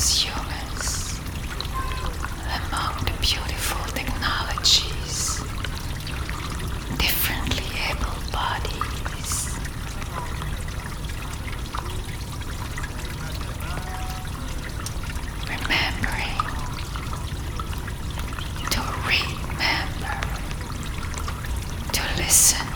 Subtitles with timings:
[0.00, 1.20] as humans
[2.56, 5.42] among the beautiful technologies,
[6.96, 9.58] differently able bodies.
[18.70, 20.16] To remember
[21.92, 22.69] to listen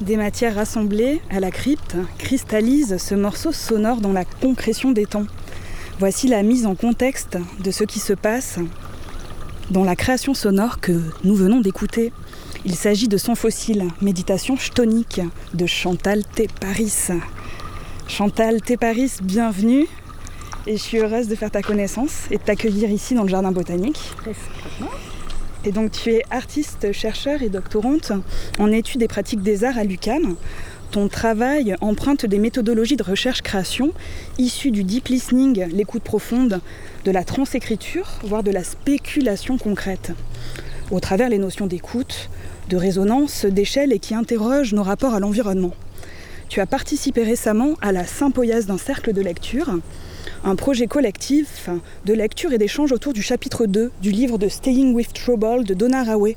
[0.00, 5.26] Des matières rassemblées à la crypte cristallisent ce morceau sonore dans la concrétion des temps.
[5.98, 8.60] Voici la mise en contexte de ce qui se passe
[9.72, 10.92] dans la création sonore que
[11.24, 12.12] nous venons d'écouter.
[12.64, 15.20] Il s'agit de son fossile, Méditation chtonique
[15.54, 16.46] de Chantal T.
[16.60, 17.08] Paris.
[18.06, 18.76] Chantal T.
[18.76, 19.88] Paris, bienvenue.
[20.68, 23.50] Et je suis heureuse de faire ta connaissance et de t'accueillir ici dans le jardin
[23.50, 24.12] botanique.
[25.68, 28.12] Et donc tu es artiste, chercheur et doctorante
[28.58, 30.34] en études et pratiques des arts à l'UQAM.
[30.92, 33.92] Ton travail emprunte des méthodologies de recherche-création
[34.38, 36.62] issues du deep listening, l'écoute profonde,
[37.04, 40.12] de la transécriture, voire de la spéculation concrète,
[40.90, 42.30] au travers les notions d'écoute,
[42.70, 45.74] de résonance, d'échelle et qui interrogent nos rapports à l'environnement.
[46.48, 49.80] Tu as participé récemment à la sympoïase d'un cercle de lecture,
[50.44, 51.68] un projet collectif
[52.04, 55.74] de lecture et d'échange autour du chapitre 2 du livre de Staying with Trouble de
[55.74, 56.36] Donna Haraway.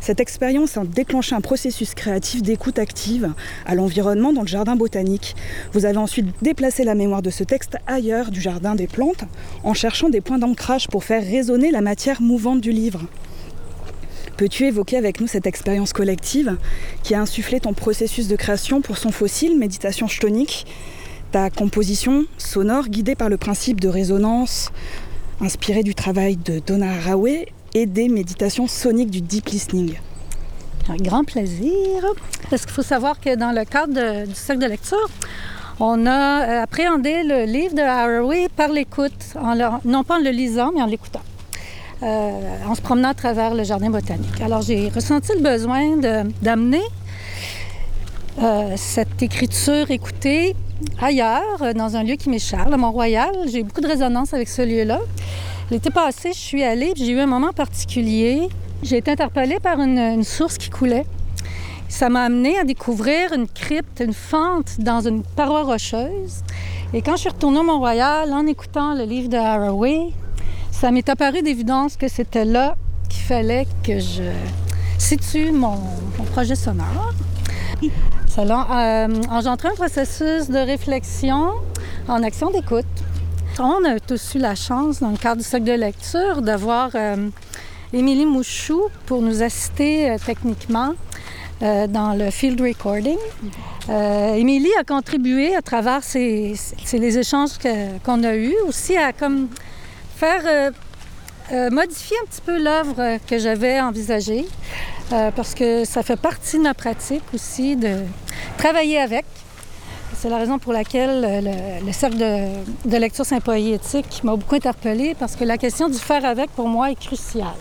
[0.00, 3.32] Cette expérience a déclenché un processus créatif d'écoute active
[3.64, 5.34] à l'environnement dans le jardin botanique.
[5.72, 9.24] Vous avez ensuite déplacé la mémoire de ce texte ailleurs du jardin des plantes
[9.62, 13.00] en cherchant des points d'ancrage pour faire résonner la matière mouvante du livre.
[14.36, 16.58] Peux-tu évoquer avec nous cette expérience collective
[17.02, 20.66] qui a insufflé ton processus de création pour son fossile, méditation chtonique,
[21.34, 24.70] ta composition sonore guidée par le principe de résonance
[25.40, 29.98] inspiré du travail de Donna Haraway et des méditations soniques du deep listening.
[30.88, 32.04] Un grand plaisir.
[32.50, 35.08] Parce qu'il faut savoir que dans le cadre du cercle de lecture,
[35.80, 39.34] on a euh, appréhendé le livre de Haraway par l'écoute,
[39.84, 41.22] non pas en le lisant, mais en l'écoutant,
[42.04, 42.30] euh,
[42.68, 44.40] en se promenant à travers le jardin botanique.
[44.40, 45.96] Alors j'ai ressenti le besoin
[46.40, 46.82] d'amener
[48.42, 50.56] euh, cette écriture écoutée
[51.00, 53.30] ailleurs, dans un lieu qui m'est cher, le Mont-Royal.
[53.46, 55.00] J'ai beaucoup de résonance avec ce lieu-là.
[55.70, 58.48] L'été passé, je suis allée, j'ai eu un moment particulier.
[58.82, 61.06] J'ai été interpellée par une, source qui coulait.
[61.88, 66.42] Ça m'a amené à découvrir une crypte, une fente dans une paroi rocheuse.
[66.92, 70.10] Et quand je suis retournée au Mont-Royal, en écoutant le livre de Haraway,
[70.72, 72.76] ça m'est apparu d'évidence que c'était là
[73.08, 74.24] qu'il fallait que je
[74.98, 75.78] situe mon
[76.32, 77.12] projet sonore.
[78.36, 81.52] A euh, engendré un processus de réflexion
[82.08, 82.84] en action d'écoute.
[83.60, 87.28] On a tous eu la chance, dans le cadre du cercle de lecture, d'avoir euh,
[87.92, 90.94] Émilie Mouchou pour nous assister euh, techniquement
[91.62, 93.18] euh, dans le field recording.
[93.88, 96.56] Émilie a contribué à travers ces,
[96.92, 97.50] les échanges
[98.04, 99.12] qu'on a eus aussi à
[100.16, 100.72] faire
[101.70, 104.46] modifié un petit peu l'œuvre que j'avais envisagée,
[105.10, 107.98] parce que ça fait partie de ma pratique aussi de
[108.64, 109.26] travailler avec.
[110.16, 115.14] C'est la raison pour laquelle le, le cercle de, de lecture sympoétique m'a beaucoup interpellée,
[115.18, 117.60] parce que la question du faire avec, pour moi, est cruciale.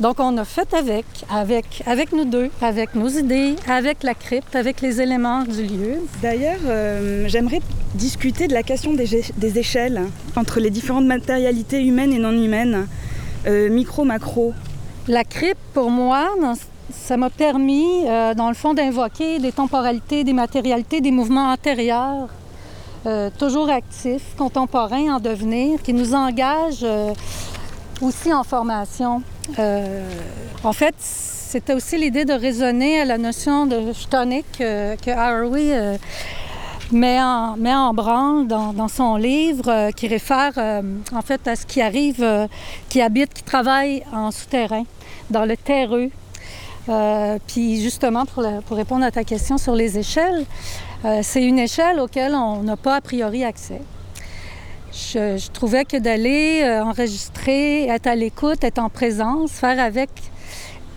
[0.00, 4.56] Donc, on a fait avec, avec, avec nous deux, avec nos idées, avec la crypte,
[4.56, 5.96] avec les éléments du lieu.
[6.22, 7.60] D'ailleurs, euh, j'aimerais
[7.94, 10.00] discuter de la question des, échelles
[10.34, 12.86] entre les différentes matérialités humaines et non humaines,
[13.46, 14.54] euh, micro, macro.
[15.08, 16.54] La crypte, pour moi, dans-
[16.90, 22.28] ça m'a permis, euh, dans le fond, d'invoquer des temporalités, des matérialités, des mouvements antérieurs,
[23.06, 27.12] euh, toujours actifs, contemporains, en devenir, qui nous engagent euh,
[28.00, 29.22] aussi en formation.
[30.62, 35.98] En fait, c'était aussi l'idée de raisonner à la notion de chtonique que Haraway
[36.90, 40.52] met, en, met en branle dans, dans son livre, qui réfère
[41.12, 42.48] en fait à ce qui arrive,
[42.88, 44.84] qui habite, qui travaille en souterrain,
[45.30, 46.10] dans le terreux.
[46.88, 50.44] Euh, puis justement, pour, pour répondre à ta question sur les échelles,
[51.04, 53.80] euh, c'est une échelle auquel on n'a pas a priori accès.
[54.92, 60.10] Je, trouvais que d'aller euh, enregistrer, être à l'écoute, être en présence, faire avec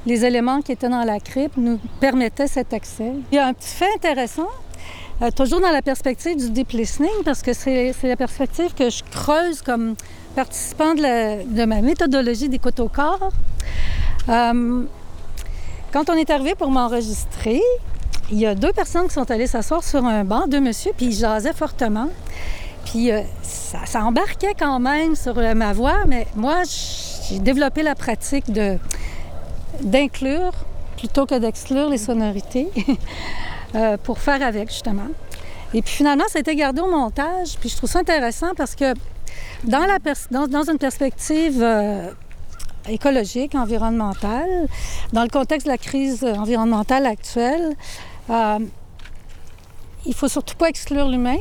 [0.05, 3.13] les éléments qui étaient dans la crypte nous permettait cet accès.
[3.31, 4.47] Il y a un petit fait intéressant,
[5.35, 9.61] toujours dans la perspective du deep listening, parce que c'est la perspective que je creuse
[9.61, 9.95] comme
[10.35, 13.31] participant de, de ma méthodologie d'écoute au corps.
[15.97, 17.59] Quand on est arrivé pour m'enregistrer,
[18.31, 21.07] il y a deux personnes qui sont allées s'asseoir sur un banc, deux messieurs, puis
[21.07, 22.09] ils jasaient fortement.
[22.85, 26.61] Puis euh, ça, embarquait quand même sur ma voix, mais moi,
[27.27, 28.77] j'ai développé la pratique de
[29.81, 30.51] d'inclure
[30.97, 32.69] plutôt que d'exclure les sonorités
[33.75, 35.07] euh, pour faire avec, justement.
[35.73, 38.75] Et puis finalement, ça a été gardé au montage, puis je trouve ça intéressant parce
[38.75, 38.93] que
[39.63, 42.11] dans, la pers- dans une perspective euh,
[42.89, 44.67] écologique, environnementale,
[45.13, 47.75] dans le contexte de la crise environnementale actuelle,
[48.29, 48.59] euh,
[50.05, 51.37] il faut surtout pas exclure l'humain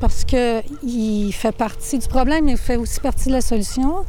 [0.00, 4.04] parce qu'il fait partie du problème, mais il fait aussi partie de la solution.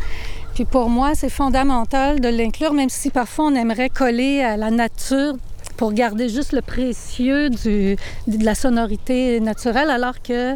[0.54, 4.72] Puis pour moi, c'est fondamental de l'inclure, même si parfois on aimerait coller à la
[4.72, 5.36] nature
[5.78, 7.96] pour garder juste le précieux de
[8.28, 10.56] la sonorité naturelle, alors que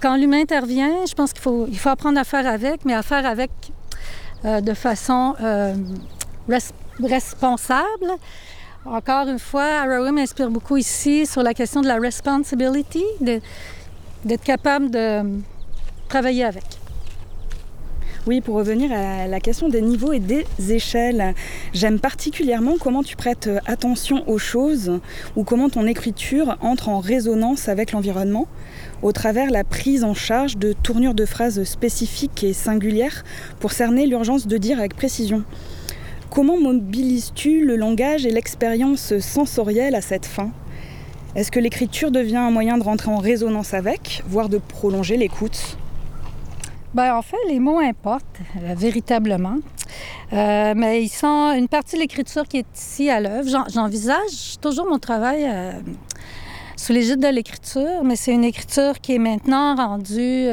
[0.00, 3.02] quand l'humain intervient, je pense qu'il faut, il faut apprendre à faire avec, mais à
[3.02, 3.50] faire avec
[4.46, 5.74] de façon euh,
[6.48, 6.72] res-
[7.02, 8.10] responsable.
[8.84, 14.90] Encore une fois, Haraway m'inspire beaucoup ici sur la question de la responsibility, d'être capable
[14.90, 15.22] de
[16.08, 16.64] travailler avec.
[18.28, 21.32] Oui, pour revenir à la question des niveaux et des échelles,
[21.72, 24.98] j'aime particulièrement comment tu prêtes attention aux choses
[25.36, 28.48] ou comment ton écriture entre en résonance avec l'environnement
[29.02, 33.22] au travers la prise en charge de tournures de phrases spécifiques et singulières
[33.60, 35.44] pour cerner l'urgence de dire avec précision.
[36.28, 40.50] Comment mobilises-tu le langage et l'expérience sensorielle à cette fin?
[41.36, 45.78] Est-ce que l'écriture devient un moyen de rentrer en résonance avec, voire de prolonger l'écoute?
[46.96, 48.24] Ben, en fait, les mots importent
[48.56, 49.56] euh, véritablement.
[50.32, 53.46] Euh, mais ils sont une partie de l'écriture qui est ici à l'œuvre.
[53.50, 55.72] J'en- J'envisage toujours mon travail euh,
[56.74, 60.48] sous l'égide de l'écriture, mais c'est une écriture qui est maintenant rendue,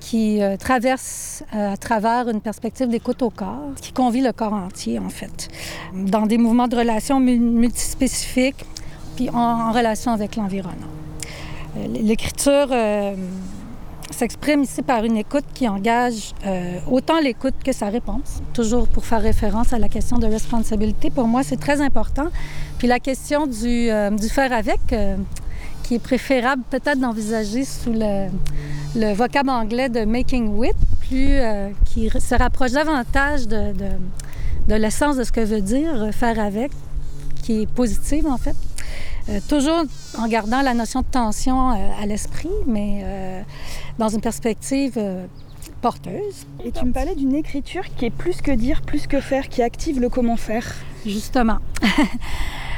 [0.00, 5.08] qui traverse à travers une perspective d'écoute au corps, qui convie le corps entier, en
[5.08, 5.48] fait,
[5.94, 8.64] dans des mouvements de relations mul- multispécifiques,
[9.16, 9.36] puis en,
[9.68, 10.92] en relation avec l'environnement.
[11.88, 12.68] L'écriture
[14.10, 19.04] s'exprime ici par une écoute qui engage euh, autant l'écoute que sa réponse, toujours pour
[19.04, 21.10] faire référence à la question de responsabilité.
[21.10, 22.28] Pour moi, c'est très important.
[22.78, 25.16] Puis la question du, euh, du faire avec, euh,
[25.82, 28.28] qui est préférable peut-être d'envisager sous le,
[28.94, 33.88] le vocable anglais de making with, plus, euh, qui se rapproche davantage de, de,
[34.68, 36.70] de l'essence de ce que veut dire faire avec,
[37.42, 38.56] qui est positive en fait.
[39.30, 39.82] Euh, toujours
[40.18, 43.42] en gardant la notion de tension euh, à l'esprit, mais euh,
[43.98, 45.26] dans une perspective euh,
[45.80, 46.46] porteuse.
[46.64, 49.62] Et tu me parlais d'une écriture qui est plus que dire, plus que faire, qui
[49.62, 50.64] active le comment faire.
[51.06, 51.58] Justement.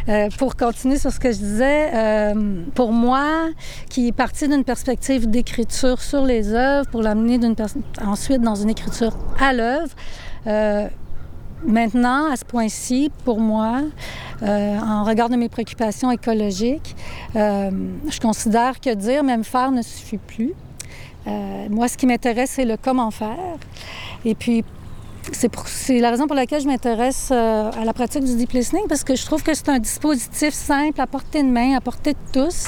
[0.09, 3.51] Euh, pour continuer sur ce que je disais, euh, pour moi,
[3.91, 7.39] qui est parti d'une perspective d'écriture sur les œuvres, pour l'amener
[8.05, 9.93] ensuite dans une écriture à l'œuvre,
[10.47, 10.89] euh,
[11.65, 13.83] maintenant, à ce point-ci, pour moi,
[14.43, 16.97] en regard de mes préoccupations écologiques,
[17.35, 20.55] je considère que dire, même faire, ne suffit plus.
[21.31, 23.57] Euh, moi, ce qui m'intéresse, c'est le comment faire.
[24.25, 24.65] Et puis,
[25.33, 29.05] c'est la raison pour laquelle je m'intéresse euh, à la pratique du deep listening, parce
[29.05, 32.19] que je trouve que c'est un dispositif simple, à portée de main, à portée de
[32.33, 32.67] tous,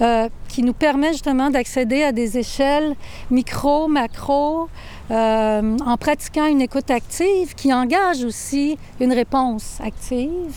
[0.00, 2.94] euh, qui nous permet justement d'accéder à des échelles
[3.30, 4.68] micro, macro,
[5.08, 10.54] en pratiquant une écoute active qui engage aussi une réponse active.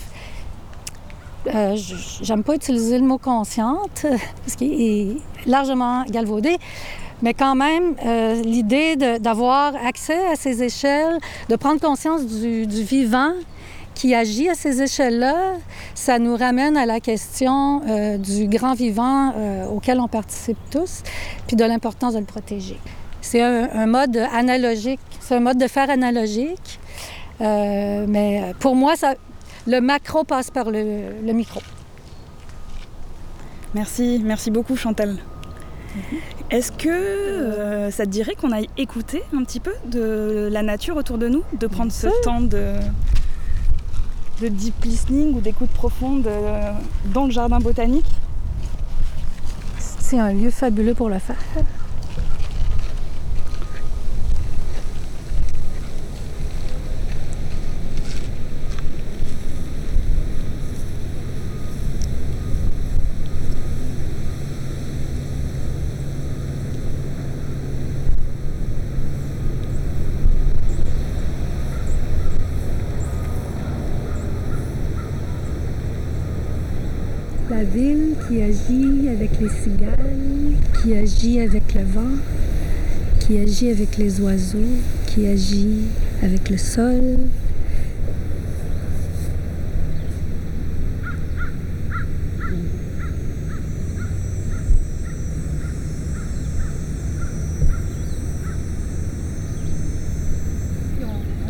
[2.21, 4.05] J'aime pas utiliser le mot consciente
[4.43, 6.57] parce qu'il est largement galvaudé,
[7.21, 11.17] mais quand même, euh, l'idée d'avoir accès à ces échelles,
[11.49, 13.33] de prendre conscience du, du vivant
[13.95, 15.55] qui agit à ces échelles-là,
[15.93, 21.03] ça nous ramène à la question euh, du grand vivant euh, auquel on participe tous,
[21.47, 22.79] puis de l'importance de le protéger.
[23.21, 26.79] C'est un, un mode analogique, c'est un mode de faire analogique,
[27.41, 29.15] mais pour moi, ça,
[29.67, 31.61] le macro passe par le, le micro.
[33.73, 35.17] Merci, merci beaucoup Chantal.
[36.51, 40.97] Est-ce que euh, ça te dirait qu'on aille écouter un petit peu de la nature
[40.97, 42.73] autour de nous, de prendre ce temps de,
[44.41, 46.71] de deep listening ou d'écoute profonde euh,
[47.13, 48.09] dans le jardin botanique?
[49.77, 51.37] C'est un lieu fabuleux pour le faire.
[77.59, 82.15] La ville qui agit avec les cigales, qui agit avec le vent,
[83.19, 84.59] qui agit avec les oiseaux,
[85.07, 85.81] qui agit
[86.23, 87.17] avec le sol.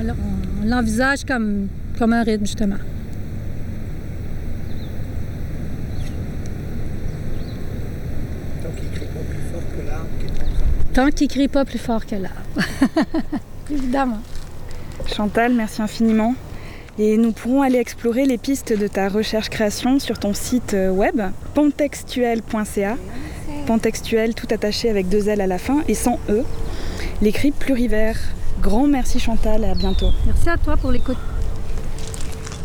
[0.02, 1.68] On, l'envisage comme,
[2.00, 2.78] comme un rythme, justement.
[8.70, 9.89] Donc il crie pas plus fort que l'arbre qui est en train
[10.94, 12.38] Tant qu'il crie pas plus fort que l'arbre.
[13.72, 14.20] Évidemment.
[15.06, 16.36] Chantal, merci infiniment.
[16.98, 21.22] Et nous pourrons aller explorer les pistes de ta recherche-création sur ton site euh, web
[21.54, 22.98] pantextuel.ca.
[23.66, 26.44] Pantextuel tout attaché avec deux L à la fin et sans E.
[27.22, 28.18] L'écrit plurivers.
[28.62, 30.10] Grand merci Chantal et à bientôt.
[30.26, 31.18] Merci à toi pour l'écoute.